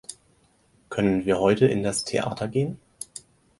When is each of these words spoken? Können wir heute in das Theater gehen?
Können 0.89 1.27
wir 1.27 1.37
heute 1.39 1.67
in 1.67 1.83
das 1.83 2.03
Theater 2.03 2.47
gehen? 2.47 2.79